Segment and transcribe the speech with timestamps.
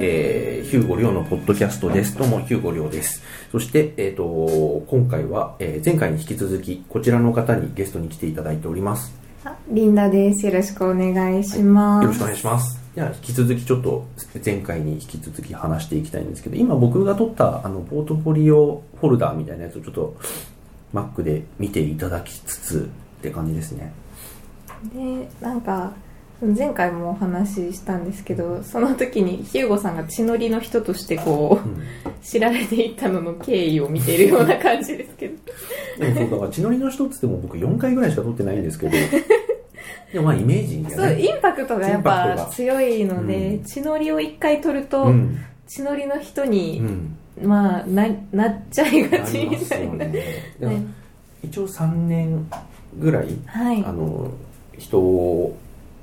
[0.00, 2.16] えー、ヒューゴリョウのポッドキャストです。
[2.16, 3.22] どうも、ヒューゴリョウです。
[3.50, 9.14] そして、えっ、と、今回は、えー前回に引き続き、こちらの方にゲストに来ていただいております。
[9.44, 10.44] あリンダです。
[10.44, 12.02] よろしくお願いします。
[12.02, 12.78] よろしくお願いします。
[12.94, 14.06] では、引き続きちょっと、
[14.44, 20.16] 前回に引き続き話していきたいんですけど、今僕が撮った、あの、ポートフォリオフォルダーみたいなやつをちょっと、
[20.92, 23.92] Mac で見ていただきつつ、って感じですね。
[24.94, 25.92] で、なんか、
[26.40, 31.76] 前回もお話ししたんですけど、その時にヒューゴさんが血のりの人としてこうんう、
[32.22, 35.36] 知られていったのの経緯を見ているような感じですけど。
[35.98, 38.92] でもそう、だから血のりの人っつっても僕4回ぐらいしか撮ってないんですけど、
[40.12, 41.20] でもまあイメージがそう、ね。
[41.20, 45.38] インパクトがやっぱ強いので、うん血のりを一回取ると、うん。
[45.66, 47.16] 血のりの人うに、ん。
[47.42, 50.04] まあ、な、なっちゃいがちみたいな。
[50.04, 50.22] よね。
[50.60, 50.82] でもね
[51.42, 52.46] 一応3年
[52.98, 53.84] ぐらい、はい。
[53.84, 54.30] あの
[54.78, 55.56] 人を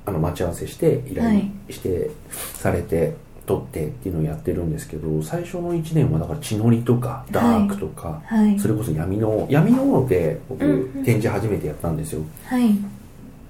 [0.06, 2.10] あの待ち合わせして依頼はいして、
[2.54, 3.14] されて
[3.46, 8.58] 撮ってっていうのをやってるんですけど最初の1年はだから血のりとかダークとか、はい。
[8.58, 12.70] それこそ闇の闇の王で僕、うんうん展示初めてやったんですよはい。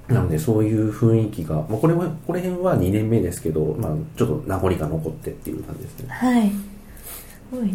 [0.09, 6.51] なのでそういう雰囲気が、まあ、これはこれ辺は2年目ですけど、まあ、ちょっと名残が残ってっていう感じですねはい。
[6.51, 6.55] す
[7.53, 7.75] ごいね。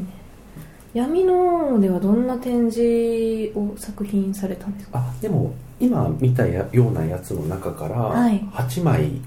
[0.94, 5.00] 闇の王ではどんな展示を作品されたんですか？
[5.00, 8.40] あでも今見たやようなやつの中からはい。
[8.54, 9.22] 8枚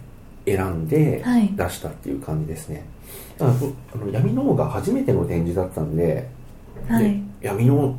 [0.45, 1.49] 選んではい。
[1.55, 2.85] 出したっていう感じですね、
[3.39, 6.29] だからこあの闇の王が初めての展示だったんで,
[6.89, 7.23] で、はい。
[7.41, 7.95] 闇の王っ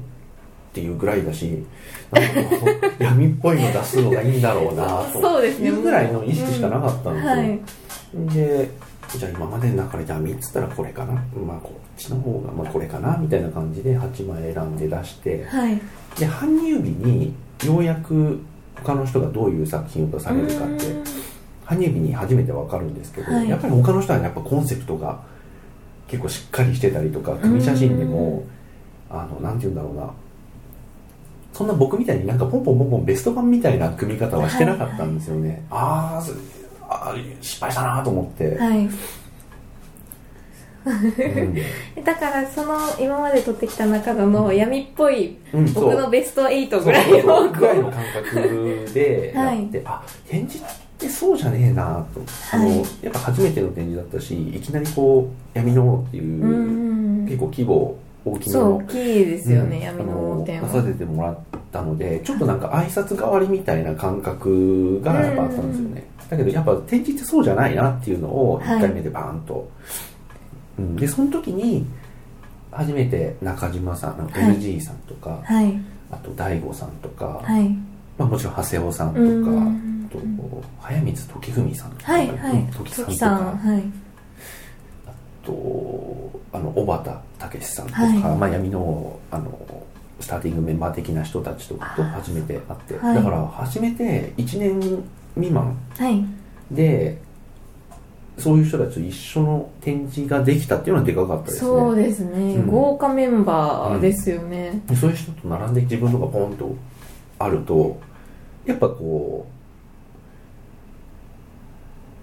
[0.74, 1.64] ていうぐらいだし
[2.12, 2.68] なんかこ
[3.00, 5.22] う 闇っぽいの出すのがいいんだろうなと。
[5.22, 5.68] そうですね。
[5.68, 7.60] いうぐらいの意識しかなかったんですよ、はい。
[8.34, 8.70] で
[9.18, 11.14] じゃあ今までの中でじゃあ3つったらこれかな。
[11.14, 15.76] まあこっちの方がまあこれかなみたいな感じで8枚選んで出してはい。
[16.20, 17.34] で搬入日に
[17.66, 18.42] ようやく
[18.76, 20.86] 他の人がどういう作品を出されるかって
[21.66, 23.50] 搬入日に初めてわかるんですけど、はい。
[23.50, 25.22] やっぱり他の人はやっぱコンセプトが
[26.08, 28.44] 結構しっかりしてたりとか組写真でも
[29.10, 30.12] あのなんて言うんだろうな。
[31.54, 36.34] そんな僕みたいになんかポンポンポンポンベスト版みたいな組み方はしてなかったんですよね、あーす
[36.82, 38.90] あー失敗したなと思って、はい。
[40.86, 42.04] うん。
[42.04, 45.38] だから、その、今まで撮ってきた中での闇っぽい、
[45.74, 47.22] 僕のベスト8そうぐらいそう。
[47.22, 52.22] そうを、ぐらいの感覚でやって、あ展示ってそうじゃねえなと、
[52.52, 52.78] あのはい。
[53.02, 56.48] やっぱ初めての展示だったしいきなりこう闇の王っていう、う
[57.24, 57.26] ん。
[57.26, 60.84] 結構規模大きめそう、の大きいですよね、うん闇の出させは。
[60.84, 61.38] てもらっ
[61.72, 69.70] たのでちょっとなんか挨拶代わりみたいな感覚がやっぱあったんですよね、だけどやっぱ展示ってそうじゃないなっていうのを1回目でバーンと、
[70.78, 71.86] うん、でその時に
[72.72, 75.80] 初めて中島さん NG さんとか、はい。
[76.12, 77.70] あと大悟さんとか、はい。
[78.18, 80.20] まあ、もちろん長谷尾さんとか、うんあと
[80.80, 82.68] 早水時文さんとか、はい、はいうん。
[82.72, 83.84] 時さんとかはい。
[85.08, 85.12] あ
[85.46, 89.86] とあの小畑武さんとか、はいまあ、闇のあの
[90.20, 95.04] スターティングメンバー的な人たちとかと初めて会って、はいだから初めて1年
[95.36, 96.24] 未満はい。
[96.72, 97.20] で
[98.38, 101.70] そういう人たちと一緒の展示ができたっていうのはでかかったですね。
[101.70, 102.68] そうですね、うん。
[102.68, 104.82] 豪華メンバーですよね。
[104.88, 106.76] でそういう人と並んで自分のがポンと
[107.40, 108.00] あると
[108.66, 109.46] やっぱこ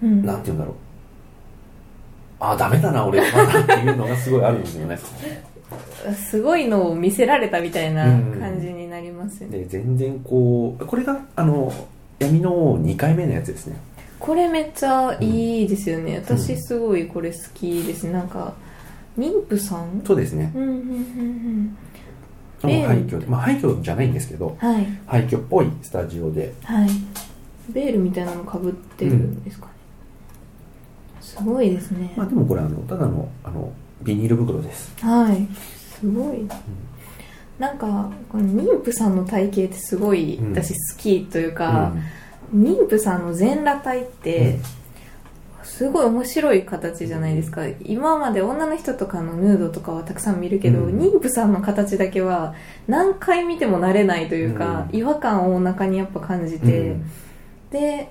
[0.02, 0.20] うん。
[0.20, 0.74] うなんて言うんだろう。
[2.40, 4.98] ああダメだな俺まだっていうのがすごいあるんですよね。
[6.14, 9.58] すごいのを見せられたみたいな感じになりますよね。
[9.58, 11.72] で全然こうこれがあの
[12.18, 13.76] 闇の王2回目のやつですね
[14.20, 16.18] これめっちゃいいですよね。
[16.18, 18.04] 私すごいこれ好きです。
[18.04, 18.54] なんか、
[19.18, 20.02] 妊婦さん？
[20.06, 20.76] そうですねうんうんうん
[22.62, 22.80] うん。
[22.82, 24.86] 廃墟でまあ廃墟じゃないんですけどはい。
[25.06, 26.88] 廃墟っぽいスタジオではい。
[27.70, 29.72] ベールみたいなのかぶってるんですかね。
[31.20, 32.12] すごいですね。
[32.16, 35.48] まあでもこれあのただのあのビニール袋ですはい。
[35.98, 36.46] すごい。
[37.58, 42.02] なんか、この妊婦さんの体型ってすごいうん私好きというか、うん
[42.54, 44.62] 妊婦さんの全裸体って、うん。
[45.62, 47.66] すごい面白い形じゃないですか。
[47.84, 50.98] 今まで女の人とかのヌードとかはたくさん見るけど、うん。
[50.98, 52.54] 妊婦さんの形だけは
[52.86, 54.98] 何回見ても慣れないというか、うん。
[54.98, 57.10] 違和感をお腹にやっぱ感じて、うん。
[57.70, 58.10] で、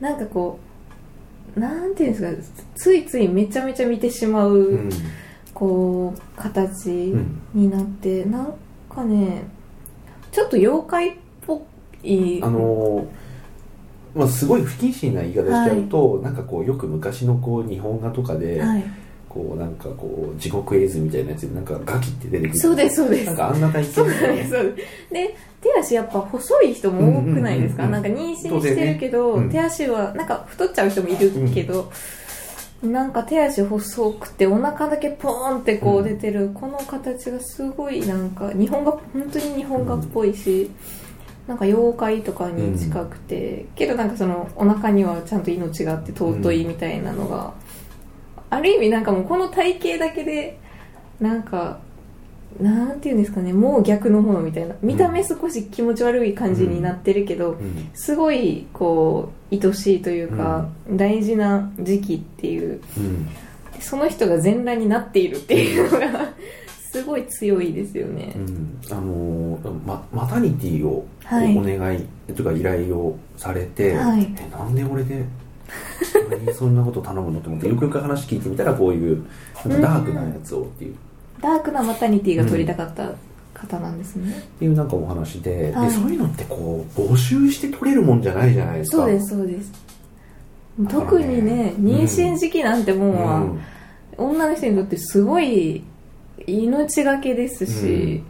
[0.00, 0.58] なんかこ
[1.56, 4.90] う、なんていうんですか、ついついめちゃめちゃ見てしまう、うん。
[5.52, 7.40] こう、形うん。
[7.54, 8.54] になって、なん
[8.88, 9.44] かね、
[10.32, 11.12] ちょっと妖怪っ
[11.46, 11.64] ぽ
[12.02, 13.06] い、あの
[14.14, 18.84] まあ、すごい不謹慎な言い方しちゃうと、なんかこうよく昔のこう日本画とかで、はい、
[19.28, 23.26] こうなんかこう地獄絵図みたいなやつでなんかガキって出てくるそうですそうです。
[23.26, 25.12] なんかあんな体そう験なんですそうです。
[25.12, 28.12] で手足やっぱ細い人も多くないですか、うんうんうんうん。
[28.12, 29.44] なんか妊娠してるけど、ね。
[29.44, 29.50] うん。
[29.50, 31.90] 手足はなんか太っちゃう人もいるけど、
[32.82, 40.70] なんか手足細くてお腹だけポーンってこううん出てる、この形がすごいなんか日本画本当に日本画っぽいし、
[41.46, 47.52] なんか妖怪とかに近くて、けどなんかそのお腹にはちゃんと命があって尊いみたいなのが、
[48.50, 50.58] ある意味なんかもうこの体型だけで
[51.20, 51.80] なんか
[52.60, 54.76] なんていうんですかねもう逆のものみたいな。
[54.80, 57.90] 見た目少し気持ち悪い感じになってるけど、うん。
[57.94, 62.80] すごいこう愛しいというか、大事な時期っていう。
[62.96, 63.28] うん。
[63.80, 66.32] その人が全裸になっているっていうのが
[66.94, 68.32] すごい強いですよね。
[68.36, 68.78] う、ん。
[68.90, 71.56] あのーま、マタニティをはい。
[71.56, 74.34] お願い、というか依頼をされて、はい。
[74.38, 75.24] えなんで俺で
[76.28, 79.24] 俺にそんなこと頼むのと思ってよくよく話聞いてみたらこういう
[79.66, 80.96] なんかダークなやつをっていう,、っ
[81.40, 83.12] ダークなマタニティが撮りたかった
[83.54, 85.88] 方なんですね、ていうなんかお話で,、はい。
[85.88, 88.96] でそういうのってこう募集して取れるもんじゃないじゃないですか。
[88.98, 89.72] そうですそうです。
[90.88, 91.86] 特にねうん。
[91.86, 93.60] 妊娠時期なんてもうは、うん。
[94.16, 95.82] 女の人にとってすごい
[96.46, 98.22] 命がけですし、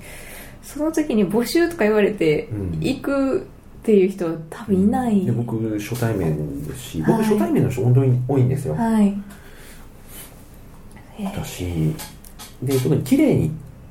[0.62, 2.80] その時に募集とか言われてうん。
[2.80, 3.42] 行くっ
[3.84, 7.12] ていう人は多分いない、で僕初対面ですしはい。
[7.12, 9.14] 僕初対面の人本当に多いんですよ、はい。
[11.18, 11.94] えだし
[12.62, 13.50] で特に綺麗に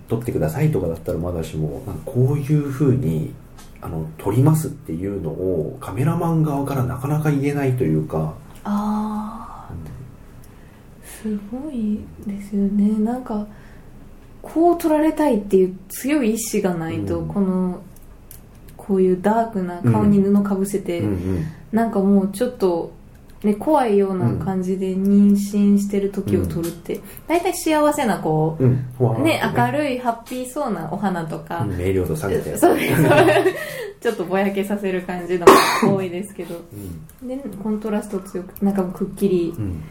[0.10, 3.34] 撮ってくださいとかだったらまだしもこういう風に
[3.82, 8.34] あの撮りますっていうのをカメラマン側からなかなか言えないというか、
[8.64, 9.74] ああ
[11.04, 12.98] すごいですよね。
[13.00, 13.46] なんか
[14.44, 17.28] こう撮られたいっていう強い意志がないと、うん。
[17.28, 17.82] この
[18.78, 21.08] こういうダークな顔に布かぶせて、うん。
[21.08, 22.94] うんなんかもうちょっと、
[23.42, 31.70] ね、怖いような感じで妊娠してる時を撮るって、大体幸せなこうう、ーっとね、明るいハッピーそうなお花とか、うん。
[31.72, 32.56] 明瞭と下げて。
[32.58, 33.02] そうです。
[34.02, 35.54] ちょっとぼやけさせる感じのが
[35.84, 36.62] 多いですけど。
[37.22, 37.28] うん。
[37.28, 39.84] でコントラスト強くなんかもうくっきりうん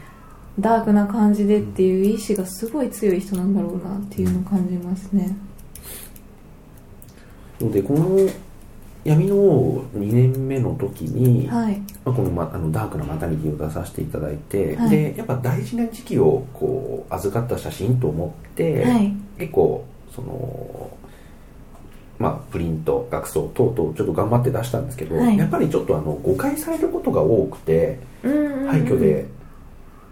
[0.59, 5.35] ダークな感じでっていう意志がすごい強い人なんだろうなっていうのを感じますね。
[7.59, 8.29] のでこの
[9.03, 11.77] 闇の王2年目の時に、はい。
[12.05, 14.89] まあ、この,、ま、あのダークなマタニティを出させていただいて、はい。
[14.89, 19.13] でやっぱ大事な時期をこう預かった写真と思って、はい。
[19.37, 19.85] 結構
[20.15, 20.97] その
[22.17, 25.37] まあプリント学装等々ちょっと頑張って出したんですけど、はい。
[25.37, 28.29] やっぱりちょっとあの誤解されることが多くてう
[28.63, 28.67] ん。
[28.67, 29.25] 廃墟で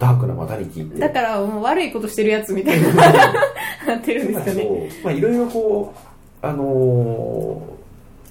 [0.02, 0.98] ダークなマタニティって。
[0.98, 2.92] だからもう悪いことしてるやつみたいな。
[3.86, 4.90] なってるんですかね。
[5.04, 5.94] まあいろいろこ
[6.42, 7.62] うあの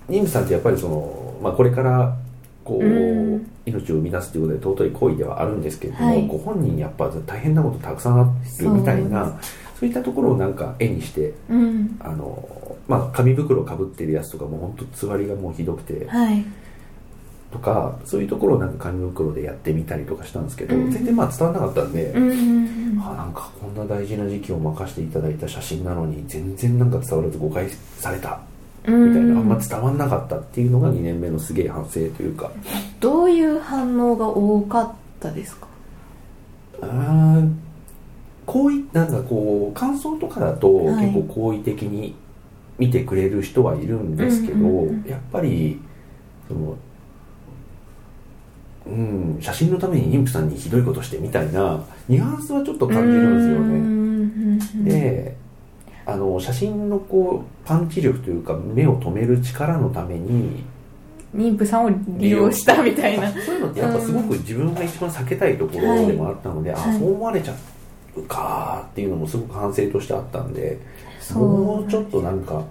[0.09, 2.18] ー妊婦さんってやっぱりその、まあ、これから
[2.65, 3.47] こう、うん。
[3.65, 6.27] 命を生み出すということで尊い行為ではあるんですけれども、はい。
[6.27, 8.23] ご本人やっぱ大変なことたくさんあ
[8.59, 9.39] るみたいな
[9.79, 11.97] そういったところをなんか絵にしてうん。
[12.01, 16.44] あのーまあ紙袋かぶってるやつとかも本当つわりがもうひどくてはい
[17.51, 20.92] とかそういうところをなんか紙袋でやってみたりとかしたんですけど、うん。
[20.92, 22.33] 全然まあ伝わらなかったんで、うんうんう
[22.77, 27.68] んあなんかこんな大事な時期を任せていただいた写真なのに全然なんか伝わらず誤解
[27.98, 28.39] された。
[28.88, 32.51] みみたいな、あんま伝わんなかったっていうのが2年目のすげえ反省というか。
[33.00, 35.68] どういう反応が多かったですか？
[36.81, 37.59] うーん
[38.45, 41.07] こういなんかこう感想とかだとはい。
[41.07, 42.15] 結構好意的に
[42.77, 45.09] 見てくれる人はいるんですけど、うんうんうん。
[45.09, 45.80] やっぱり
[46.47, 46.75] その
[48.85, 54.92] うん写真のために妊婦さんにひどいことしてみたいなニュアンスはちょっと感じるんですよね。
[54.92, 55.35] ねで
[56.06, 60.64] あの写真のこうパンチ力というか目を止める力のために
[61.35, 63.28] 妊婦さんを利用したみたいな。
[63.28, 66.81] あそういうのってやっぱすごく自分が一番避けたいところでもあったので、はい。
[66.81, 67.56] あそう思われちゃ
[68.16, 70.80] うかーっていうのもすごく反省としてあったんで
[71.19, 72.64] そうもうちょっとなんか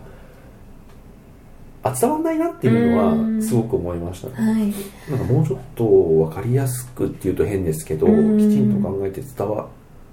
[1.83, 3.37] あ伝わんないなっていうのうん。
[3.39, 4.35] はすごく思いましたね。
[4.35, 4.75] はい。
[5.11, 9.69] なんかもうちょっと分かりやすくっていうと変ですけどきちうんんと考えて伝わ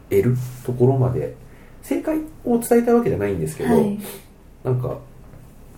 [0.09, 1.35] えるところまで
[1.81, 3.99] 正解を伝えたいわけじゃないんですけど、はい。
[4.63, 4.97] なんか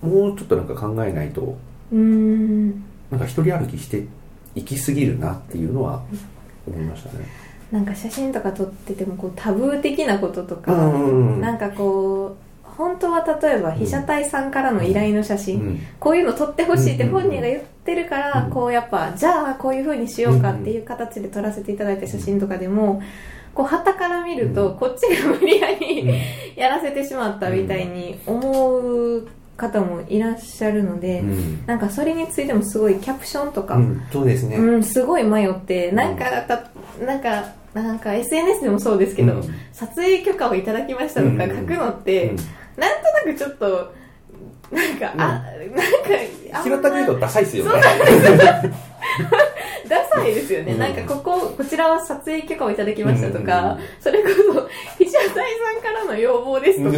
[0.02, 1.58] もうちょっとなんか考えないと
[1.92, 2.70] うーん。
[3.10, 4.06] なんか一人歩きして
[4.56, 6.04] 行き過ぎるなっていうのは
[6.68, 7.26] 思いましたね。
[7.72, 11.42] なんか写真とか撮っててもこうタブー的なこととか、うんうんうん。
[11.42, 12.49] なんかこう
[13.20, 15.80] は例えば被写体さんからの依頼の写真、うん。
[16.00, 17.22] こういうの撮ってほしいってうんうんうん。
[17.24, 23.02] 本人が言ってるから、うんこうやっぱじゃあこういう風にしようかっていう形で撮らせていただいた写真とかでも
[23.54, 24.78] こう旗から見ると、うん。
[24.78, 26.10] こっちが無理やり、うん。
[26.56, 31.66] やらせてしまったみたいに思う方もいらっしゃるので、うん。
[31.66, 34.02] なんかそれについてもすごいキャプションとか、うん。
[34.12, 34.58] そうですね。
[34.58, 35.96] うん、すごい迷って、うん。
[35.96, 36.70] なんかた、
[37.06, 39.44] なんか、なんか SNS でもそうですけど、うん。
[39.74, 42.38] 撮影許可をいただきましたとか書くのって、うん
[42.80, 43.94] なんとなくちょっと、
[44.72, 45.50] なんか、あ、なんか、
[46.54, 47.82] あんま平たく言うとダサいっすよね。
[49.88, 50.80] ダサいですよね、うん。
[50.80, 53.84] なんかこここちらは撮影許可をいただきましたとか、うん。
[54.00, 54.70] それこそ
[55.04, 55.42] 被写体さ
[55.80, 56.92] んからの要望ですと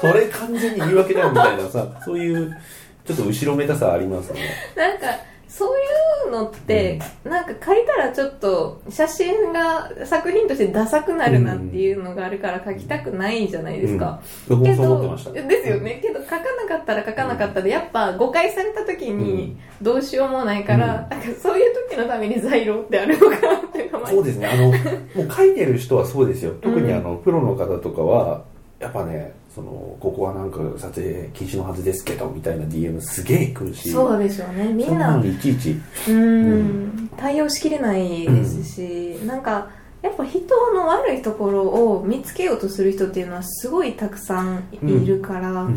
[0.00, 2.56] それ完全に言い訳だよみたいなさそういう
[3.04, 4.40] ちょっと後ろめたさありますね。
[4.76, 5.06] なんか
[5.50, 5.82] そうい
[6.28, 21.18] うのって、なんか書いたらちょっと写真が作品としてダサくなるなっていうのがあるから書きたくないじゃないですか、うけどですよねけど書かなかったら書かなかったでやっぱ誤解された時にどうしようもないから、うん。
[21.18, 24.46] なんかそういう時のために材料ってあるのかなっていうのもそうですね。
[24.46, 26.54] あのもう書いてる人はそうですよ。
[26.62, 28.44] 特にあの、プロの方とかは
[28.78, 34.72] やっぱねそのここはなんか撮影禁止のはずですけどみたいな DM すげえ来るしそうでしょうね。
[34.72, 35.76] みんないちいち。
[36.08, 37.10] うん。
[37.16, 39.70] 対応しきれないですし、なんか
[40.02, 45.76] やっぱ人の悪いところを見つけようとする人っていうのはすごいたくさんいるから、ん。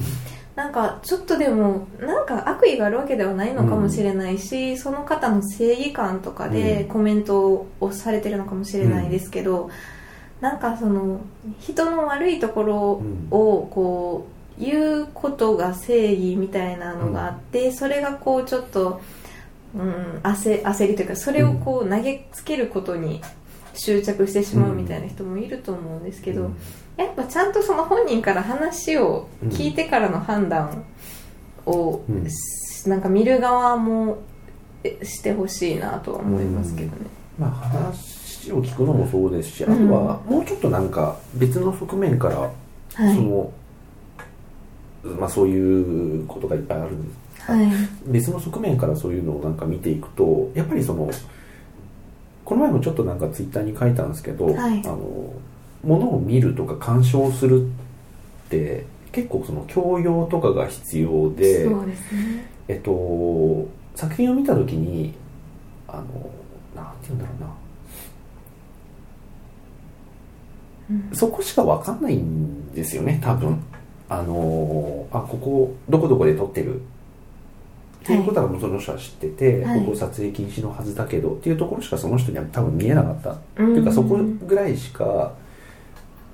[0.55, 6.87] なんかちょっとでもなんか悪意があるわけではないのかもしれないし、その方の正義感とかでうん。
[6.89, 9.71] コメントをされてるのかもしれないですけど、
[10.43, 11.21] なんかその
[11.61, 14.27] 人の悪いところをこ
[14.59, 18.99] う言うことが正義みたいなのがあって、それがこうちょっと、
[19.73, 23.21] うん、焦焦りというかそれをこう投げつけることに
[23.73, 26.57] 執着してしまうみたいな人もいると思うんですけど、うん。
[26.97, 30.83] やっぱちゃんとその本人から話を聞いてからの判断
[31.65, 32.27] を、うん。
[32.85, 34.17] なんか見る側も
[34.83, 37.07] えしてほしいなとは思いますけどね。
[37.39, 37.93] まあ
[38.51, 42.51] 話を聞くのもそうですし、あとはもうちょっとなんか別の側面から
[42.93, 43.15] はい。
[43.15, 43.51] その、
[45.19, 47.51] まあそういうことがいっぱいあるんです。
[47.51, 47.67] はい。
[48.05, 51.09] 別の側面からそういうのをなんか見ていくとやっぱりその
[52.45, 54.81] この前もちょっとなんかツイッターに書いたんですけど、はい。
[54.85, 55.33] あの
[55.83, 62.47] 物を見るとか鑑賞するって結構その教養とかが必要で、そうですね。
[62.67, 65.13] えっと作品を見た時に
[65.87, 66.03] あの
[66.75, 67.53] なんて言うんだろうなうん
[71.13, 73.63] そこしか分かんないんですよね多分。
[74.09, 76.81] あのあここどこどこで撮ってる。
[76.81, 79.79] っていうことはもうその人は知ってて、はい。
[79.79, 85.33] ここ撮影禁止のはずだけどっていうところしかその人には多分見えなかった、っっていうかそこぐらいしか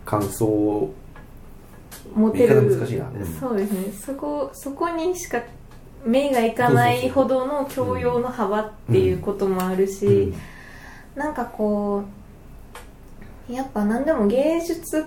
[0.04, 0.94] 感想を
[2.16, 2.76] 持てる。
[2.76, 3.08] 難しいな。
[3.10, 3.26] うん。
[3.40, 3.92] そうですね。
[3.94, 5.44] そこそこにしか
[6.04, 10.34] 目がいかないほどの教養の幅っていうこともあるし、うん。
[11.16, 12.19] なんかこう
[13.50, 15.04] やっぱ何でも芸術っ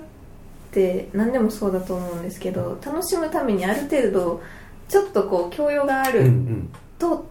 [0.73, 4.43] て何でもそうだと思うんですけど楽しむためにある程度
[4.89, 7.27] ちょっとこう教養があるんと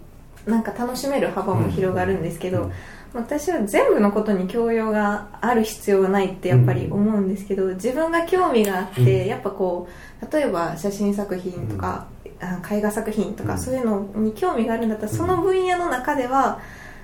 [0.46, 2.72] なんか楽しめる幅も広がるんですけど、うん
[3.14, 9.28] 私は全部のことに教養がある必要がないってやっぱり思うんですけど、自分が興味があって、うん。
[9.28, 9.90] やっぱこ
[10.22, 12.08] う例えば写真作品とか、
[12.40, 13.60] あ絵画作品とか、うん。
[13.60, 16.62] そういうのに興味があるんだったら、その分野の中では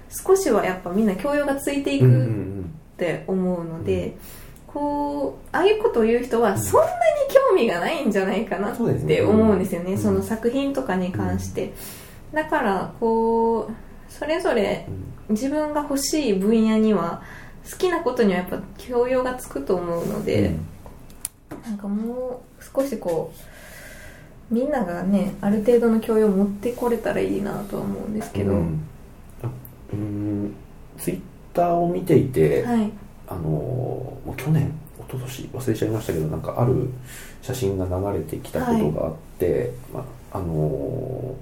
[0.10, 2.57] 少しはやっぱみんな教養がついていくん
[2.98, 4.18] って思うので、
[4.66, 6.92] こうああいうことを言う人はそんなに
[7.30, 8.82] 興味がないんじゃないかなって
[9.22, 11.74] 思うんですよね、うんその作品とかに関して、
[12.34, 17.22] だからこうそれぞれうん自分が欲しい分野には
[17.70, 20.56] 好きなことにはやっぱ教養がつくと思うので、
[21.66, 23.34] なんかもう少しこ
[24.52, 28.88] うみんながねある程度の教養を持ってこれたらいいなとは思うんですけど、うん。
[29.44, 29.50] あ
[29.94, 30.56] うん
[30.98, 31.22] ツイッ
[31.58, 32.92] ターを見ていて、はい。
[33.28, 36.90] あのもう去年一昨年忘れちゃいましたけどなんかある
[37.42, 41.36] 写真が流れてきたことがあって、まああの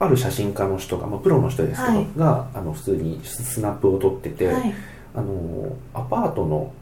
[0.00, 2.08] ある写真家の人が、まあ、プロの人ですけど、はい。
[2.16, 4.74] があの普通にスナップを撮ってて、はい。
[5.14, 6.72] あのアパートの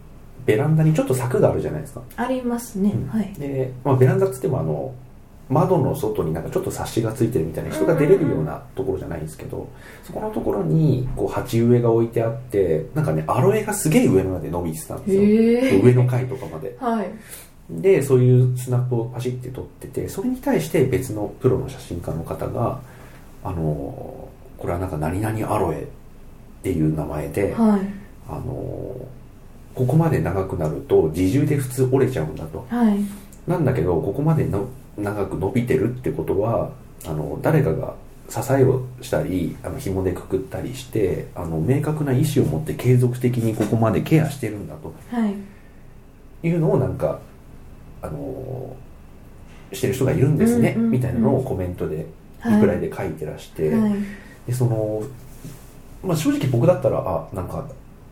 [0.47, 2.03] ベランダにちょっと柵があるじゃないですか。
[2.17, 3.09] ありますね、うん。
[3.09, 3.35] はい。
[3.39, 4.95] で、まあ、ベランダっつってもあの
[5.49, 9.69] 窓の外になんかちょっと冊子がついてるみたいな人が出れるようなところじゃないんですけど、
[10.03, 15.15] そこのところにこう鉢植えが置いてあってなんかねアロエがすげえ上まで伸びてたんです
[15.75, 15.83] よ。
[15.83, 16.77] 上の階とかまで。
[16.79, 17.11] はい。
[17.71, 22.81] でそういうスナップをパシッて撮っててそれに対して別のプロの写真家の方が
[23.45, 25.87] あのこれはなんか何々アロエっ
[26.63, 27.81] ていう名前で、はい。
[28.29, 28.45] あの
[29.75, 32.67] ここまで長くなると自重で普通折れちゃうんだと。
[32.69, 32.99] はい。
[33.47, 36.71] なんだけどここまでの長く伸びてるってことは
[37.07, 37.95] あの誰かが
[38.29, 44.95] 支えをしたりあの紐でくくったりしてあの明確な意思を持って継続的にここまでケアしてるんだと。
[45.11, 45.35] はい。
[46.47, 47.21] いうのをなんか
[48.03, 48.77] あの
[49.73, 52.07] してる人がいるんですね、うんうんうんみたいなのをコメントで
[52.41, 52.55] はい。
[52.57, 53.95] リプライで書いてらして、はい。
[54.47, 55.03] でその、
[56.03, 57.67] まあ、正直僕だったらあなんか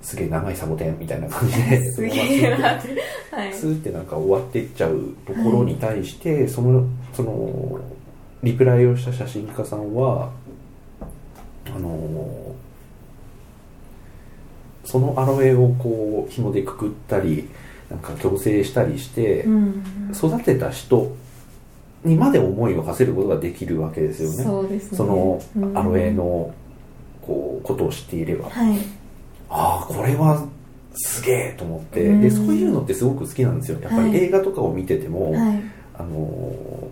[0.07, 1.83] すげえ長いサボテンみたいな感じで。
[1.91, 2.11] すげ
[2.47, 2.91] えなって。
[3.33, 3.53] はい。
[3.53, 7.81] スーってなんか終わっていっちゃうところに対して、そのその
[8.45, 10.31] リプライをした写真家さんは
[11.75, 11.99] あの
[14.85, 17.49] そのアロエをこう紐でくくったり
[17.91, 19.83] なんか矯正したりして、うん。
[20.15, 21.17] 育てた人
[22.05, 24.45] にまで思いを馳せることができるわけですよね。
[24.45, 24.99] そうですね。
[24.99, 25.77] そのうん。
[25.77, 26.55] アロエの
[27.23, 28.79] こうことを知っていれば、はい
[29.49, 30.47] ああこれは
[30.95, 32.21] すげえと思って、うん。
[32.23, 33.79] でそういうのってすごく好きなんですよ。
[33.81, 34.11] やっぱはい。
[34.11, 35.63] り映画とかを見てても、はい。
[35.99, 36.09] あの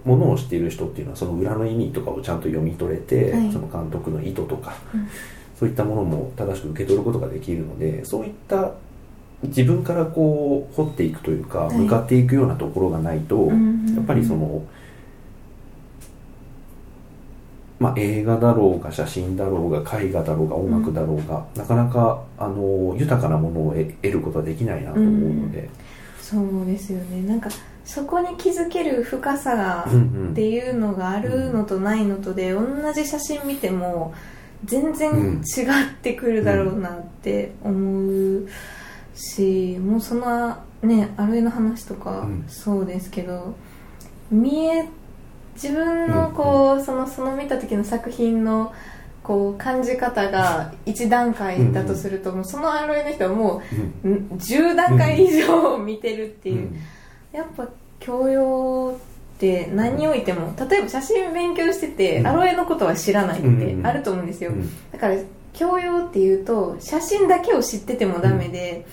[0.07, 3.53] ものを知っている人っていうのはその裏の意味とかをちゃんと読み取れて、はい。
[3.53, 5.09] その監督の意図とか、うん。
[5.59, 8.73] そういったものも正しく受け取ることができるのでそういった
[9.45, 14.63] 自分からこう掘っていくというか、はい向かっていくようなところがないと、うんやっぱりその、
[17.79, 25.69] まあ、映画だろうが写真だろうが絵画だろうが音楽だろうが、なかなかあの豊かなものを得得ることはできないなと思うので、
[26.21, 27.23] そうですよね。
[27.23, 27.51] なんか
[27.85, 32.65] そこに気づける深さっていうのがあるのとないのとで同
[32.95, 34.15] じ写真見ても
[34.65, 38.49] 全然違ってくるだろうなって思う
[39.15, 42.45] しもうそのねアロエの話とかうん。
[42.49, 43.55] そうですけど
[44.31, 44.89] 見え
[45.55, 48.73] 自分のこうそのその見た時の作品の
[49.23, 53.63] こう感じ方が1段階だとするともうそのアロエの人はも
[54.05, 56.79] うんうん10段階以上見てるっていう、うん。
[57.33, 57.69] やっぱ
[58.01, 58.99] 教養
[59.35, 62.27] って何においても例えば写真勉強してて、うん。
[62.27, 63.87] アロエのことは知らないってうん。
[63.87, 64.91] あると思うんですよ、うん。
[64.93, 65.17] だから
[65.55, 68.87] 教養っていうと写真だけを知っててもダメで、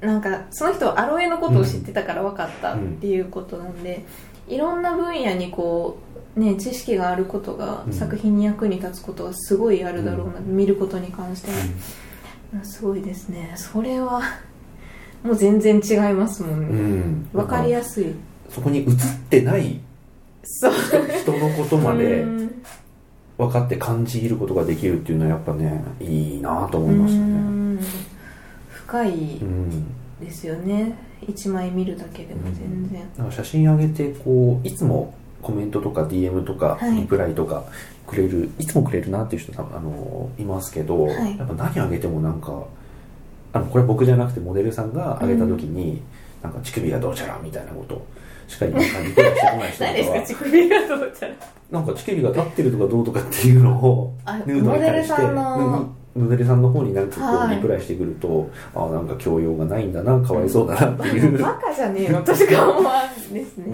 [0.00, 4.04] なんかその人はアロエのことを知ってたから分かったっていうことなんで、
[4.48, 5.98] いろんな分野にこ
[6.36, 7.92] うね知識があることがうん。
[7.92, 11.50] 作品に役に立つことはすごいあるだろうな、見ることに関して
[12.56, 13.52] は、すごいですね。
[13.56, 14.20] それは
[15.22, 17.28] もう全然違いますもんね、うん。
[17.32, 18.14] 分かりやすい。
[18.50, 18.86] そこに映っ
[19.30, 19.80] てない
[20.42, 22.62] 人のことまでうん。
[23.38, 27.24] 分かって感じることができるっていうのはやっぱねいいなと思いましたね。
[27.24, 27.80] うん。
[28.68, 29.86] 深いうん
[30.20, 30.96] ですよね
[31.28, 36.96] 一枚見るだけでも全然、なんか写真上げてこういつもコメントとか DM とかはい。
[36.96, 37.64] リプライとか
[38.06, 41.38] くれる、い、つもくれるなっていう人多分あのいますけど、はい。
[41.38, 42.64] やっぱ何上げてもなんか
[43.52, 46.02] あのこれは僕じゃなくてモデルさんが上げた時に、
[46.42, 48.04] なんか乳首がどうちゃらみたいなこと
[48.48, 51.34] しか今リプライしてこない人とかは乳首がどうちゃら。
[51.70, 55.22] なんか乳首が立ってるとかどうとかっていうのをあヌードに対して
[56.16, 57.56] モデルさんの方になんかこうはい。
[57.56, 63.66] リプライしてくると、ああなんか教養がないんだなかわいそうだなっていう、バカじゃねえよ としか思わんですね。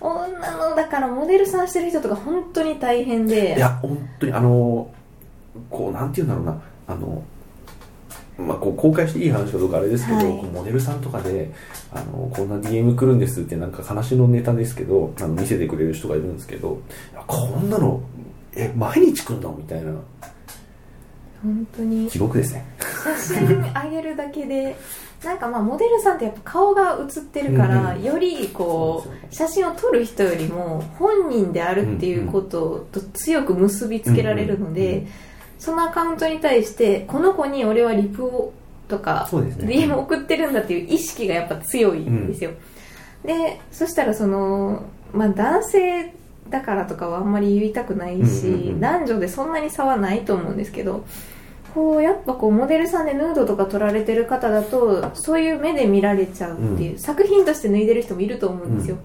[0.00, 0.08] うん。
[0.08, 3.56] 女のだからモデルさんしてる人とか本当に大変で。
[3.56, 4.88] いや本当にあの
[5.70, 6.62] こうなんて言うんだろうな。
[6.86, 7.22] あの
[8.36, 10.26] まあ、こう公開していい話かどうかあれですけど、はい。
[10.52, 11.50] モデルさんとかで
[11.92, 16.78] あのこんな DM 来るんですってなんか話のネタですけどあの見せてくれる人がいるんですけど
[17.28, 18.00] こんなの
[18.56, 19.54] え毎日来んの？
[19.56, 19.92] みたいな
[21.44, 22.10] 本当に。
[22.10, 22.64] 地獄ですね。
[22.80, 24.76] 写真上げるだけで
[25.22, 35.06] なんかまあモデルさんってやっぱ顔が写ってるから、うんよりこそう写真を撮る人よりも本人であるっていうことと強く結びつけられるのうんうんで
[35.58, 38.52] そのアカウントに対してこの子に俺はリプを
[38.88, 39.38] とかね。
[39.66, 42.50] DM 送ってるんだっていう意識がやっぱ強いんですよ、
[43.24, 46.14] でそしたらその、まあ、男性
[46.50, 48.80] だからとかはあんまり言いたくないし、うんうんうん。
[48.80, 51.06] 男女でそんなに差はないと思うんですけど
[51.74, 56.98] こうやっぱこうモデルさんでヌードとか撮られてる方だとそういう目で見られちゃうっていう、うん。
[56.98, 59.02] 作品として脱いでる人もいると思うんですよ、うん。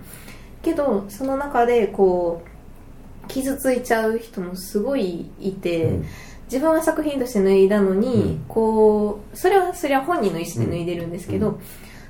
[0.61, 6.05] けどその中でこう傷ついちゃう人もすごいいて、うん。
[6.45, 8.45] 自分は作品として脱いだのに、うん。
[8.47, 11.59] こうそれはそれは本人の意思で脱いでるんですけど、うん。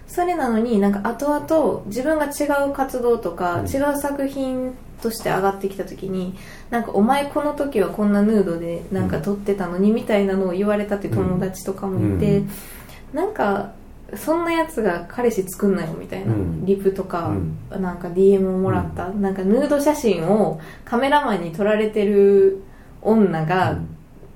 [0.07, 3.65] それなのになんか後々自分が違う活動とか、うん。
[3.67, 6.35] 違う作品として上がってきた時に
[6.69, 12.49] なんかお前この時はこんなヌードでなんか撮ってたのにみたいなのを言われたって友達とかもいて、うん。
[13.13, 13.71] なんか
[14.15, 16.65] そんなやつが彼氏作んなよみたいな、うん。
[16.65, 17.29] リプとか、
[17.71, 17.81] うん。
[17.81, 22.61] なんか DM をもらった、なんかヌード写真をカメラマンに撮られてる
[23.01, 23.77] 女が、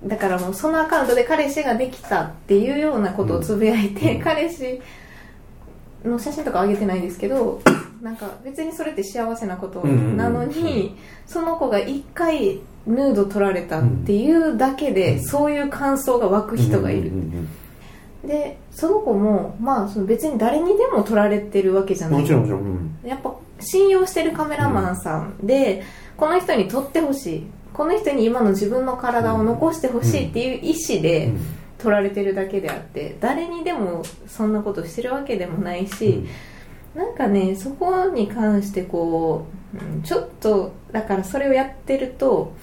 [0.03, 4.21] だからもうそのアカウントで彼氏ができたっていうようなことをつぶやいて、うん。
[4.21, 4.81] 彼氏
[6.05, 7.61] の写真とか上げてないですけど
[8.03, 10.73] なんか別にそれって幸せなことなのに、うんうん。
[10.73, 15.23] うんその子が一回ヌード撮られたっていうだけで、うん。
[15.23, 17.49] そういう感想が湧く人がいる、うんうん
[18.23, 22.19] でその子もまあその別に誰にでも撮られてるわけじゃない。
[22.19, 22.63] うんもちろんもちろん、う
[23.05, 23.09] ん。
[23.09, 25.83] やっぱ信用してるカメラマンさんで、
[26.15, 27.47] この人に撮ってほしい。
[27.73, 31.39] この人に今の自分の体を残してほしいっていう意思でうん。
[31.79, 34.53] 撮られてるだけであって誰にでもそん。
[34.53, 36.25] なことしてるわけでもないし、
[36.95, 42.53] なんかねそこに関してこううんちょっとだからそれをやってると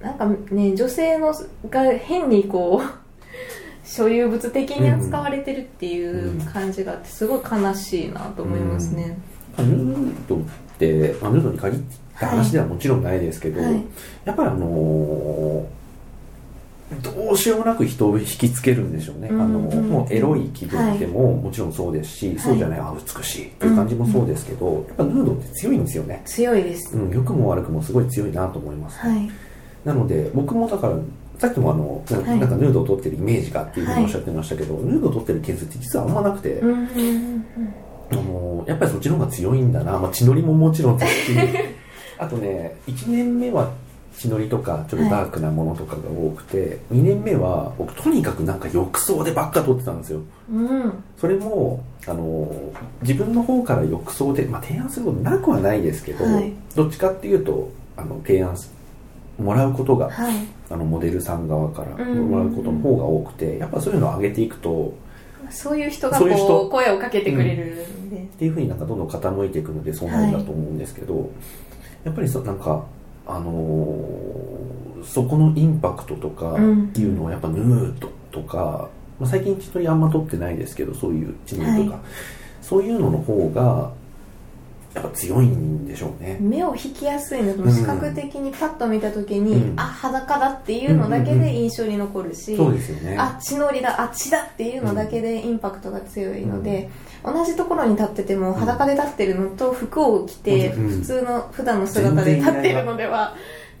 [0.00, 1.34] なんかね女性の
[1.70, 2.90] が変にこう
[3.86, 9.16] 所有物的に扱われてるっていう感じがあってすごい悲しいなと思いますね、
[9.58, 10.38] ヌードっ
[10.76, 11.80] て、まあ、ヌードに限っ
[12.18, 13.04] た話ではもちろん。
[13.04, 13.84] ないですけど、はい
[14.24, 15.75] やっぱりあのー
[17.02, 19.40] どうしようもなく人を引きつけるんでしょうね、うん。
[19.40, 19.88] あのうん。
[19.88, 23.48] もうエロい気分でももちろんそうですし、そうじゃないあ美しい。
[23.48, 29.30] っていう感じもそうですけど、やっぱヌードって強いんですよね、強いです、うん、良くも悪くもすごい強いなと思います、はい。
[29.84, 30.96] なので僕もだから
[31.38, 32.38] さっきもあのなはい。
[32.38, 37.46] なんかヌードを撮ってるイメージがっていうふうにおっしゃってましたけど、ヌードを撮ってるケースって実はあんまなくて、うんうんうん
[38.08, 41.38] あのやっぱりそっちの方が強いんだな、まあ、血のりももちろんですし
[42.18, 43.72] あとね1年目は
[44.18, 50.20] 血のりとかちょっとダークなものとかが多くて、2年目は僕とにかくなんか浴槽でばっか撮ってたんですよ。
[50.50, 50.66] うん。
[50.66, 52.50] うんそれもあの
[53.02, 56.52] 自分の方から浴槽で、まあ、提案することなくはないですけど、はい。
[56.74, 58.72] どっちかっていうとあの提案す
[59.38, 60.34] もらうことがはい。
[60.68, 62.12] あのモデルさん側からうん。
[62.12, 64.94] うんうんもらうことの方が多くてやっぱそういうのを上げていくと
[65.50, 66.46] そういう人がそういう人。
[66.46, 71.30] こう声をかけてくれるんで、っていうふうになんかどんどん傾いていくのでそうなんだと思うんですけど、
[72.04, 72.84] やっぱりそなんか
[73.26, 76.56] あのーそこのインパクトとかっ
[76.92, 78.88] ていうのをやっぱヌードとか、
[79.20, 82.04] まあ、最近血取りあんま取ってないですけどそういう血のりとか、はい。
[82.60, 83.92] そういうのの方が
[84.96, 86.38] やっぱ強いんでしょうね。
[86.40, 87.52] 目を引きやすいの。
[87.52, 87.70] うん。
[87.70, 89.78] 視覚的にパッと見た時に、うん。
[89.78, 93.16] あ裸だっていうのだけで印象に残るし、そうですよね。
[93.18, 96.88] あ血のりだあ血だっていうのだけでインパクトが強いので、
[97.22, 100.88] 同じところに立ってても裸で立ってるのと服を着てうん。
[100.88, 103.36] 普通の普段の姿で立ってるのでは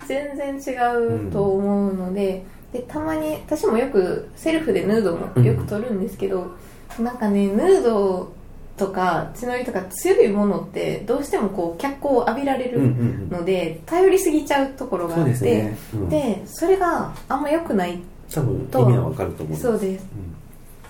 [0.06, 1.32] 全然違う。
[1.32, 6.52] と思うのででたまに私もよくセルフでヌードもよく撮るんですけど、
[7.00, 8.35] なんかねヌード
[8.76, 15.78] とか血のりとか強いものってどうしてもこう脚光を浴びられるうんので頼りすぎちゃうところがそうあって、ですね。
[15.94, 16.08] うん。
[16.08, 19.62] でそれがあんま良くない多分と意味はわかると思うんです。
[19.62, 20.06] そうです。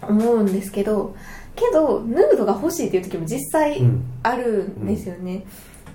[0.02, 1.14] 思うんですけど
[1.54, 4.04] けどヌードが欲しいっていう時も実際うん。
[4.22, 5.44] あるんですよね、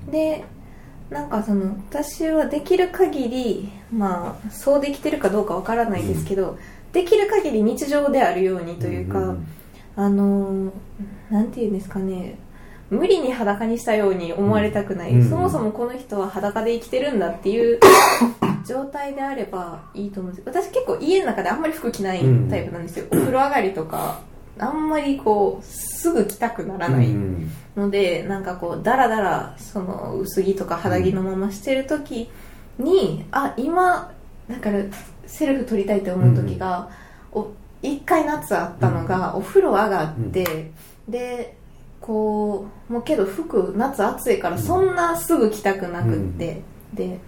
[0.09, 0.45] で
[1.09, 6.57] なんかその私はできる限りまあそうできてるかどうかわからないですけど、
[6.93, 9.47] できる限り日常であるようにというか、んん
[9.95, 10.71] あのー
[11.29, 12.37] なんていうんですかね。
[12.89, 15.29] 無理に裸にしたように思われたくない、うん。
[15.29, 17.79] そもそもこの人は裸で生きてるんだっていう
[18.67, 20.45] 状態であればいいと思うんです。
[20.45, 24.19] 私結構家の中であんまり服着ないタイプなんですよ、お風呂上がりとか
[24.59, 27.49] あんまりこうすぐ着たくならないうん。
[27.77, 32.29] のでなんかこうダラダラその薄着とか肌着のまましてる時
[32.77, 34.11] に、あ今
[34.49, 34.79] だから
[35.25, 36.89] セルフ撮りたいと思う時が、
[37.31, 37.47] お
[37.81, 40.71] 一回夏あったのが、お風呂上がって、
[41.07, 41.55] で
[41.99, 46.61] こうもうけど服夏暑いからそんなすぐ着たくなくって、
[46.93, 47.19] で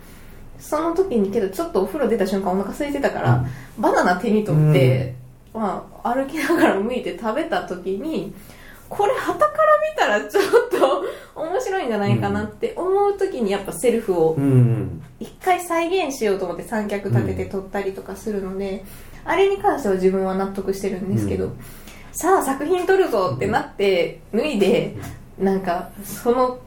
[0.59, 3.45] その時にけどちょっとお風呂出た瞬間お腹空いてたから、
[3.77, 5.15] バナナ手に取って、
[5.53, 8.33] まあ、歩きながら向いて食べた時に
[8.89, 9.57] これ旗から
[9.91, 11.03] 見たらちょっと
[11.35, 14.37] 面白いんじゃないかなって思う時にやっぱセルフを
[15.19, 18.83] 一回再現しようと思って三脚立てて撮ったりとかするので、
[19.25, 21.59] あれに関しては自分は納得してるんですけど、うん。
[22.11, 24.95] さあ作品撮るぞってなって脱いで
[25.39, 26.59] なんかその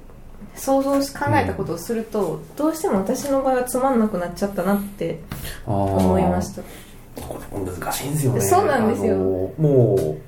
[0.55, 5.21] 想像し考えたことをすると、どうしても私の場合はつまんなくなっちゃったなって
[5.67, 6.63] 思思いました。
[7.53, 8.41] 難しいんですよね。
[8.41, 9.17] そうなんですよ。
[9.17, 10.19] も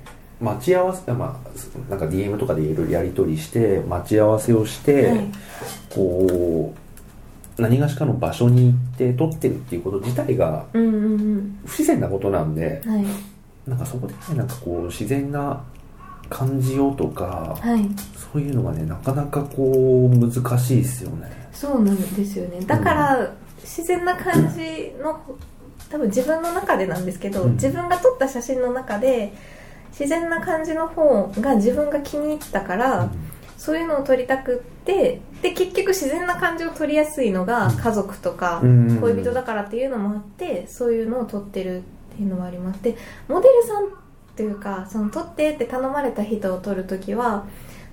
[0.40, 5.32] う待ち合わせまあなんか DM とかでいろいろやり取りして待ち合わせをして、はい。
[5.90, 6.87] こう
[7.58, 13.04] 何がしかの場所に行って撮ってるっていうこと自体がうんうん不自然なことなんでうんはい。
[13.66, 15.62] なんかそこでねなんかこう自然な
[16.30, 17.88] 感じようとかはい。
[18.32, 21.48] そういうのがねなかなかこう難しいですよね。
[21.52, 22.60] そうなんですよね。
[22.60, 25.20] だから、自然な感じの
[25.90, 27.52] 多分自分の中でなんですけど、うん。
[27.54, 29.32] 自分が撮った写真の中で
[29.90, 33.10] 自然な感じの方が自分が気に入ったから、
[33.58, 42.82] そういうのを撮りたくってで結局自然な感じを撮りやすいのが家族とかうん恋人だからっていうのもあってそういうのを撮ってるっていうのはあります。
[42.82, 42.96] で
[43.28, 43.88] モデルさんっ
[44.36, 47.46] ていうかその撮ってって頼まれた人を撮るときは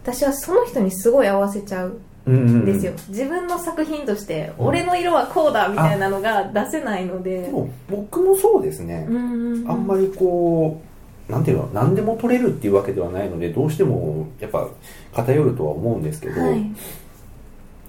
[0.04, 7.44] 私はその人にすごい合わせちゃううんですよ、自分の作品として俺の色はこうだみたいなのが出せないので。
[7.44, 10.85] でも僕もそうですね、あんまりこう
[11.30, 14.68] なんていうの何でも取れるっていうわけではないのでどうしてもやっぱ
[15.14, 16.66] 偏るとは思うんですけど、はい。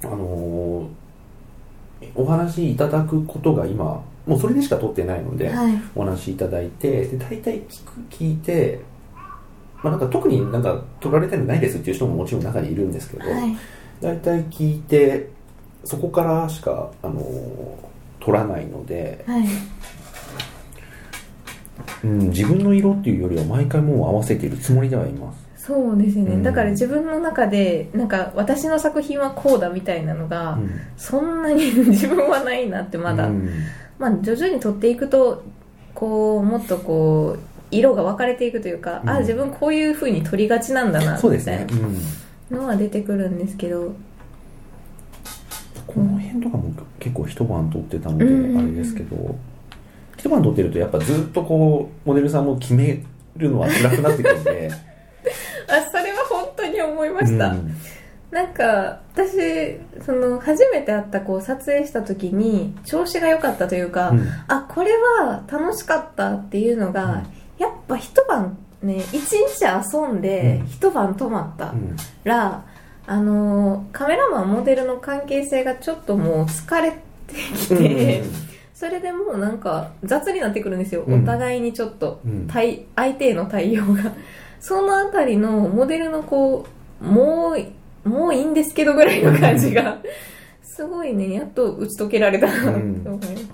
[0.05, 0.87] あのー
[2.15, 5.73] お話しいただくことが今もうそれでしか取ってないので、はい。
[5.95, 8.81] お話しいただいてで大体聞く聞いて、
[9.83, 13.57] まあ、なんか特になんか取られたいのないですっていう人ももちろん中にいるんですけど、はい。
[14.01, 15.31] 大体聞いて
[15.85, 17.87] そこからしか、あのー
[18.19, 19.45] 取らないのではい
[22.05, 25.47] うん、自分の色っていうよりは毎回もう合わせているつもりではいます。
[25.67, 26.43] そうですね、うん。
[26.45, 30.81] だから自分の中でなんか私の作品はこうだみたいなのが、うん。
[30.97, 33.51] そんなに 自分はないなってまだ、うん。
[33.99, 35.43] まあ徐々に撮っていくと
[35.93, 37.41] こうもっとこう
[37.73, 39.11] 色が分かれていくというか、うん。
[39.11, 41.67] あ自分こういう風に撮りがちなんだなみたいそうですね、
[42.51, 43.93] うん、なのは出てくるんですけど。
[45.87, 48.59] この辺とかも結構一晩撮ってたのでうん。
[48.59, 49.35] あれですけど、
[50.17, 53.03] 一晩撮ってるとやっぱずっとこうモデルさんも決め
[53.37, 54.71] るのは辛くなってくるんで。
[55.69, 57.77] あそれは本当に思いました、うん。
[58.31, 64.29] なんか私その初めて会った子を撮影した時に調子が良かったというか、うん。
[64.49, 67.25] あこれは楽しかったっていうのが、
[67.59, 70.67] やっぱ一晩ね一日遊んでうん。
[70.67, 71.97] 一晩泊まったうん。
[72.25, 72.65] ら、
[73.07, 78.23] あのーカメラマンモデルの関係性がちょっともう疲れてきて、
[78.77, 81.23] それでもうなんか雑になってくるんですよ、うん。
[81.23, 82.47] お互いにちょっとうん。
[82.47, 84.13] 対相手への対応が。
[84.61, 86.67] そのあたりのモデルのこ
[87.01, 87.57] うも
[88.05, 89.99] うもういいんですけどぐらいの感じが
[90.63, 93.49] すごいねやっと打ち解けられたなと思います、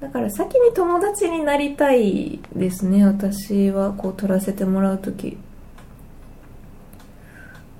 [0.00, 3.92] だから先に友達になりたいですね私は。
[3.92, 5.38] こう撮らせてもらう時。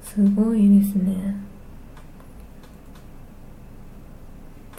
[0.03, 1.50] すごいですね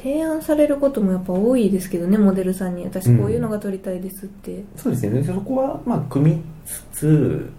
[0.04, 5.22] 提案されることもやっぱ多いですけどねモデルさんに私こういうのが撮りたいですって、そうですね。
[5.22, 7.52] でそこはまあ組みつつ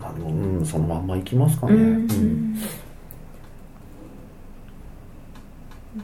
[0.00, 2.56] あの、うん、そのまんまいきますかね、うんうん。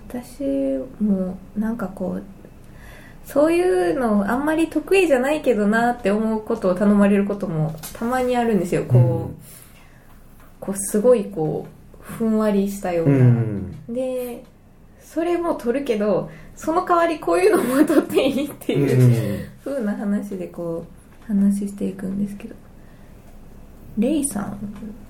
[0.08, 0.42] 私
[1.00, 2.22] もなんかこう
[3.24, 8.84] そういうのあんまり得意じゃないけどなって思うことを頼まれることもたまにあるんですよ。
[8.84, 9.36] こう,、うん。
[10.58, 11.68] こうすごいこ
[12.00, 13.84] うふんわりしたよううな、ん。
[13.88, 14.44] で
[15.04, 19.48] それも撮るけどその代わりこういうのも撮っていいってういうん。
[19.64, 20.84] 風な話でこ
[21.28, 22.54] う話していくんですけど。
[23.96, 24.44] レイさん。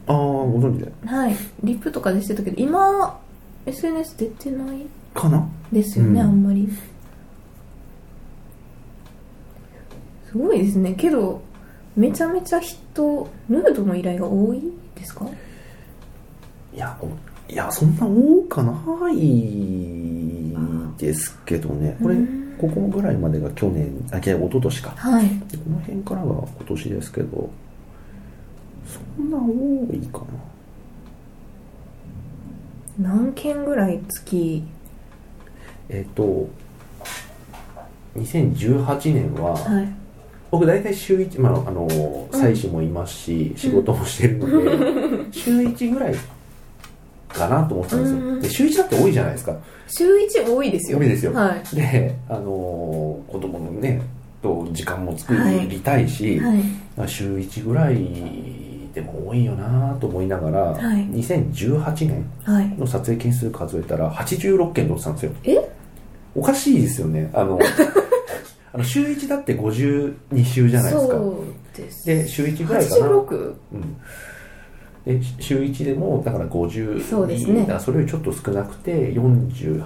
[0.07, 0.93] ああご存知で。
[1.07, 1.37] はい。
[1.63, 3.19] リップとかでしてたけど今
[3.65, 4.87] SNS 出てない？
[5.15, 5.49] かな？
[5.73, 6.27] ですよね、うん。
[6.27, 6.69] あんまり。
[10.31, 10.93] すごいですね。
[10.95, 11.41] けど
[11.97, 14.61] めちゃめちゃ人ヌードの依頼が多い
[14.97, 15.27] ですか？
[16.75, 17.07] いやお
[17.49, 18.75] いやそんな多かな
[19.11, 19.17] い
[20.99, 21.97] ですけどね。
[22.03, 22.45] これうん。
[22.59, 24.91] ここぐらいまでが去年あいや一昨年か。
[24.97, 25.29] はい。
[25.29, 27.51] でこの辺からが今年ですけど
[29.17, 30.21] そんな多いか
[32.99, 33.09] な。
[33.11, 34.63] 何件ぐらい月？
[35.89, 36.49] えっ、と
[38.17, 39.89] 2018年は、はい。
[40.51, 41.89] 僕大体週1、まあ、あの
[42.31, 46.15] 妻子もいますし、仕事もしてるので、 週1ぐらい
[47.35, 48.41] かなと思ってたんですよ、うん。
[48.41, 49.57] で週1だって多いじゃないですか。
[49.89, 50.99] 週1多いですよ。
[50.99, 51.33] 多いですよ。
[51.33, 51.77] はい。
[51.77, 54.01] であの子供のね
[54.43, 55.35] と時間も作
[55.69, 56.55] りたいし、は
[57.05, 57.09] い。
[57.09, 57.97] 週1ぐらい
[58.95, 61.07] でも多いよなと思いながら、はい。
[61.09, 62.69] 2018年はい。
[62.79, 65.59] の撮影件数数えたら86件撮ってたんですよえ？
[66.35, 67.31] おかしいですよね。
[67.33, 67.59] あの
[68.73, 71.15] あの週1だって52週じゃないですか。
[71.15, 71.45] そ
[71.77, 72.07] うです。
[72.07, 73.07] で週1ぐらいかな。
[73.07, 73.55] 86?
[73.73, 73.97] うん
[75.05, 77.67] で週1でもだから50そうですね。
[77.79, 79.85] それよりちょっと少なくて48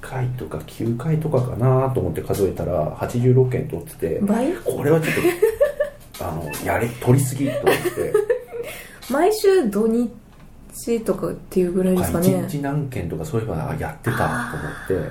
[0.00, 4.54] 回とか9回とかかなと思って数えたら86件取ってて倍？
[4.58, 5.14] これはちょっ
[6.18, 8.12] と あのやれ取りすぎと思って。
[9.10, 10.08] 毎週土日
[11.04, 12.28] とかっていうぐらいですかね。
[12.28, 14.18] 1日何件とかそういえばあやってた
[14.88, 15.10] と思って。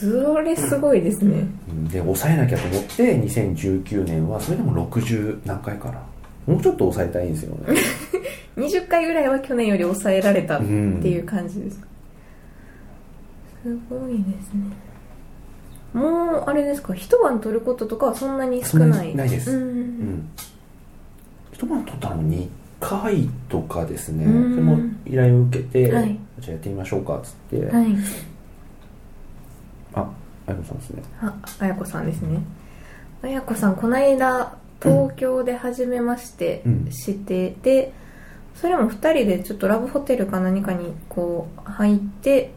[0.00, 1.46] それすごいですね。
[1.68, 1.88] うん。
[1.88, 6.00] で抑えなきゃと思って2019年はそれでも60何回かな
[6.48, 7.78] もうちょっと抑えたいんですよね。
[8.56, 11.78] 20回ぐらいは去年より抑えられたっていう感じです、
[13.62, 14.62] すごいですね。
[15.92, 19.14] もうあれですか一晩取ることとかはそんなに少ない？
[19.14, 19.50] ないです。
[19.50, 19.60] うん。
[19.60, 20.28] うん。
[21.52, 22.48] 一晩取ったの2
[22.80, 24.24] 回とかですね。
[24.24, 24.56] うん。
[24.56, 26.18] でも依頼を受けて、はい。
[26.40, 27.86] じゃあやってみましょうかっつって、はい。
[29.94, 30.10] あ
[30.46, 31.02] あやこさんですね。
[31.20, 32.40] ああやこさんですね。
[33.22, 34.52] あやこさんこの間
[34.82, 36.92] 東京で初めましてうん。
[36.92, 37.92] してて、
[38.54, 42.50] それも2人でちょっとラブホテルか何かにこう入って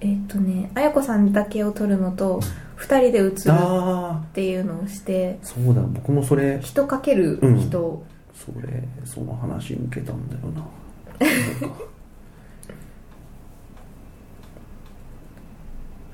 [0.00, 2.40] えっ、とねあやこさんだけを撮るのと
[2.76, 6.60] 2人で写るっあていうのをしてあそうだ僕もそれ。
[6.60, 8.04] 人かける人、
[8.34, 10.68] それその話受けたんだよな。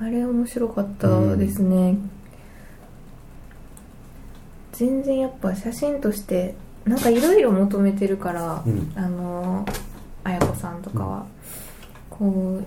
[0.07, 1.97] あれ面白かったですね、
[4.75, 8.93] 全然やっぱ写真としてなんかいろいろ求めてるから、うん。
[8.95, 9.67] あの
[10.23, 11.27] あやこさんとかは、
[12.11, 12.65] こう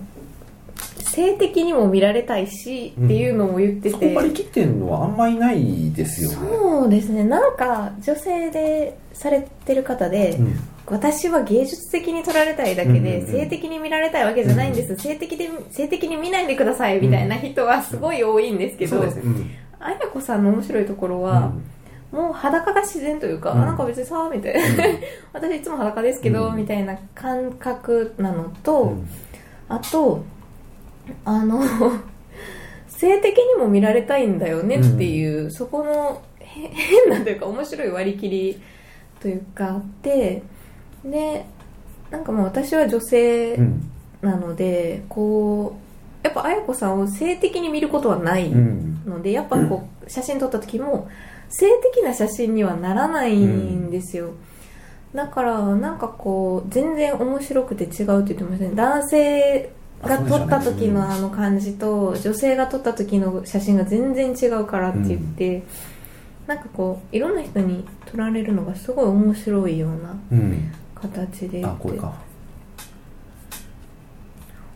[1.02, 3.90] 性的にも見られたいし、っていうのも言ってて。
[3.90, 6.36] そこ張り切ってるのはあんまりないですよね。
[6.36, 7.24] そうですね。
[7.24, 10.58] なんか女性でされてる方で、うん。
[10.86, 13.26] 私は芸術的に撮られたいだけで、うんうんうん。
[13.40, 19.50] 性的に見られたいわけじゃないんです、性的で性的に見ないでくださいみたいな人はすごい多いんですけど、そうん。
[19.80, 21.52] あやこさんの面白いところは、
[22.12, 23.60] もう裸が自然というか、うん。
[23.60, 24.60] なんか別にさみたいな、
[25.32, 26.56] 私いつも裸ですけど、うん。
[26.56, 29.08] みたいな感覚なのと、うん。
[29.68, 30.24] あと
[31.24, 31.62] あの
[32.88, 38.62] 性的にも見られたいんだよねっていう、そこのへ 変なというか面白い割り切り
[39.20, 40.42] というかあって
[41.04, 41.44] で
[42.10, 43.90] なんかもう私は女性うん
[44.20, 45.76] なので、こ
[46.24, 49.00] うやっぱ綾子さんを性的に見ることはないうん。
[49.06, 51.08] のでやっぱこう 写真撮った時も
[51.50, 54.30] 性的な写真にはならないんですよ、
[55.14, 65.62] だからなんかこう全然面白くて違うって言ってましたね男性が撮った時のあの感じと女性が撮った時の写真が全然違うからって言って、
[66.46, 70.72] なんかこういろんな人に撮られるのがすごい面白いようなうん。
[70.94, 72.12] 形であこれか。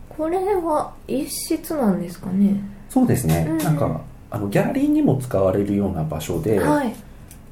[0.07, 2.61] これは一室なんですかね？
[2.89, 3.57] そうですね、うん。
[3.57, 4.01] なんか
[4.33, 6.93] あのギャラリーにも使われるような場所ではい。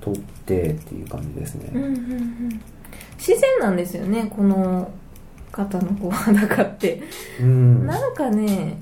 [0.01, 2.61] 撮ってっていう感じですね、うんうんうん。
[3.19, 4.91] 自然なんですよねこの
[5.51, 7.03] 方のこう裸って。
[7.39, 7.85] うん。
[7.85, 8.81] だかなんかね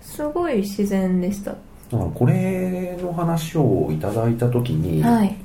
[0.00, 1.50] すごい自然でした。
[1.50, 5.36] らこれの話をいただいた時に、はい。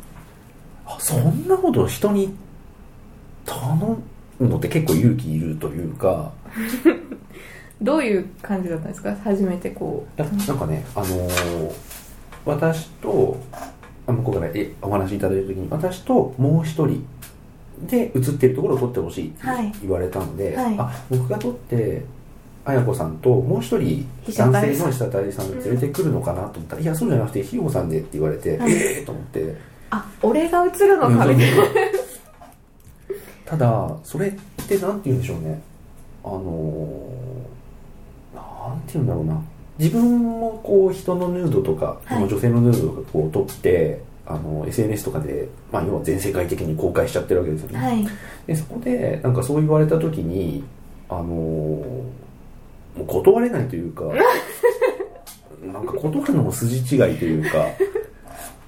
[0.86, 2.36] あそんなこと人に
[3.44, 3.76] 頼
[4.40, 6.32] むのって結構勇気いるというか
[7.82, 9.16] どういう感じだったんですか？
[9.24, 11.72] 初めてこいやなんかねあのー
[12.46, 13.38] 私と
[14.08, 17.06] あ向こうからえお話しいただいた時に私ともう一人
[17.88, 19.72] で写ってるところを撮ってほしいってはい。
[19.82, 20.76] 言われたので、はい。
[20.78, 22.04] あ僕が撮って
[22.66, 28.72] 綾子さんともう一人男性の被写体さん連れてくるのかなと思ったら、いやそうじゃなくてひよさんでって言われて、はい。
[28.72, 29.56] ええー、と思って。
[29.92, 31.64] あ俺が映るのかうんみたいな。
[33.46, 34.32] ただそれっ
[34.68, 35.62] てなんて言うんでしょうね。
[36.24, 37.59] あのー
[38.70, 39.42] なんて言うんだろうな。
[39.78, 42.28] 自分もこう人のヌードとか、はい。
[42.28, 48.08] 女性のヌードとかこう撮ってあの SNS とかで、まあ、要は全世界的に公開しちゃってるわけですよね、はい。
[48.46, 50.64] でそこでなんかそう言われた時に
[51.10, 52.30] あのー
[52.98, 54.04] もう断れないというか
[55.64, 57.68] なんか断るのも筋違いというか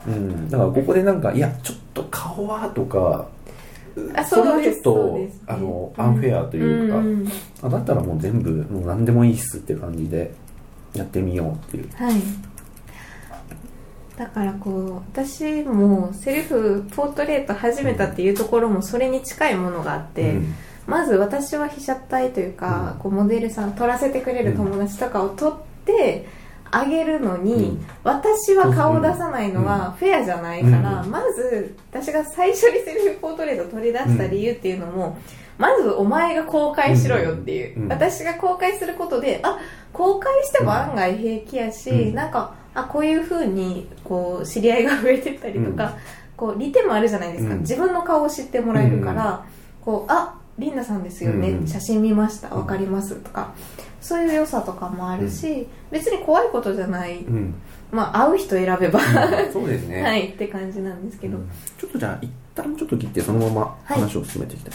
[0.08, 0.50] うん。
[0.50, 3.28] だからここでなんかいやちょっと顔はとか
[4.16, 5.20] あそれはちょっと、
[5.54, 7.32] あのアンフェアというか、んん。
[7.62, 10.34] あだったらもう全部もう何でもいいっすって感じで
[10.94, 11.90] やってみようっていう。
[11.96, 12.22] はい。
[14.18, 20.54] だからこう私もセルフポートレート始めたっていうところもそれに近いものがあって、うん。
[20.86, 23.00] まず私は被写体というか、うん。
[23.00, 26.28] こうモデルさん撮らせてくれる友達とかを撮って
[26.70, 27.86] あげるのに、うん。
[28.04, 31.10] 私は顔を出さないのはフェアじゃないから、うん。
[31.10, 35.18] まず私が最初にセルフポートレートを取り出した理由っていうのも、
[35.58, 39.60] まずお前が公開しろよっていう、うん私が公開することであ
[39.94, 42.16] 公開しても案外平気やし、うん。
[42.16, 45.98] なんかあこういうふうにこう知り合いが増えてったりとか、
[46.38, 47.60] こう利点もあるじゃないですか、うん。
[47.62, 49.46] 自分の顔を知ってもらえるから、
[49.82, 52.50] こうあリンダさんですよね、うん写真見ました。
[52.50, 53.54] わかりますとか。
[54.00, 57.54] そういう良さとかもあるし、別に怖いことじゃない、うん。
[57.92, 59.00] まあ会う人選べば、
[59.54, 61.50] そうですね、 はいって感じなんですけど、うん。
[61.78, 64.00] ちょっとじゃあ一旦ちょっと切ってそのままはい。
[64.00, 64.74] 話を進めていきたい、